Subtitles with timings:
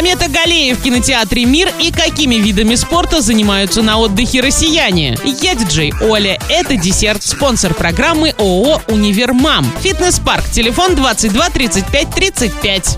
[0.00, 5.18] Комета Галея в кинотеатре «Мир» и какими видами спорта занимаются на отдыхе россияне.
[5.42, 6.38] Я диджей Оля.
[6.48, 7.22] Это десерт.
[7.22, 9.70] Спонсор программы ООО «Универмам».
[9.82, 10.44] Фитнес-парк.
[10.50, 12.96] Телефон 22 35 35.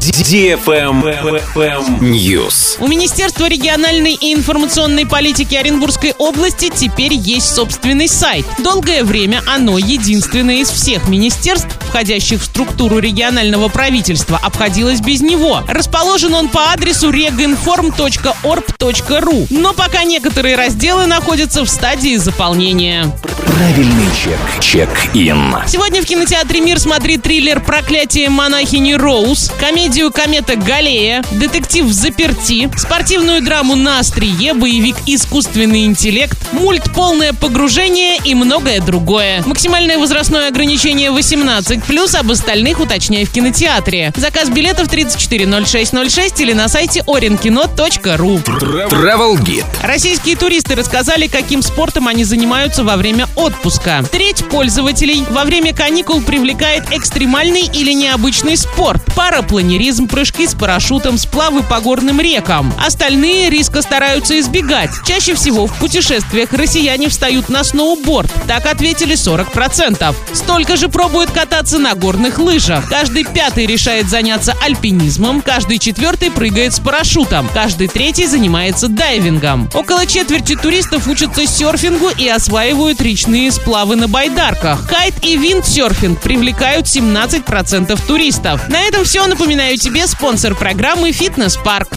[2.01, 2.77] News.
[2.79, 8.47] У Министерства региональной и информационной политики Оренбургской области теперь есть собственный сайт.
[8.59, 15.61] Долгое время оно единственное из всех министерств, входящих в структуру регионального правительства, обходилось без него.
[15.69, 19.47] Расположен он по адресу reginform.org.ru.
[19.51, 23.13] Но пока некоторые разделы находятся в стадии заполнения.
[23.47, 24.39] Правильный чек.
[24.61, 25.57] Чек-ин.
[25.67, 32.71] Сегодня в кинотеатре «Мир» смотри триллер «Проклятие монахини Роуз», комедию «Комета Галея», детектив «В заперти»,
[32.77, 39.43] спортивную драму «На острие», боевик «Искусственный интеллект», мульт «Полное погружение» и многое другое.
[39.45, 44.13] Максимальное возрастное ограничение 18+, об остальных уточняй в кинотеатре.
[44.17, 48.43] Заказ билетов 340606 или на сайте orinkino.ru.
[48.45, 49.65] Travel Guide.
[49.83, 54.03] Российские туристы рассказали, каким спортом они занимаются во время отпуска.
[54.11, 59.03] Треть пользователей во время каникул привлекает экстремальный или необычный спорт.
[59.17, 62.73] Парапланеризм, прыжки с парашютом, сплавы по горным рекам.
[62.85, 64.91] Остальные риска стараются избегать.
[65.07, 68.31] Чаще всего в путешествиях россияне встают на сноуборд.
[68.47, 70.15] Так ответили 40%.
[70.33, 72.89] Столько же пробуют кататься на горных лыжах.
[72.89, 79.69] Каждый пятый решает заняться альпинизмом, каждый четвертый прыгает с парашютом, каждый третий занимается дайвингом.
[79.75, 84.89] Около четверти туристов учатся серфингу и осваивают речные сплавы на байдарках.
[84.89, 88.69] Кайт и виндсерфинг привлекают 17% туристов.
[88.69, 89.27] На этом все.
[89.27, 91.89] Напоминаю тебе спонсор программы «Фитнес-парк».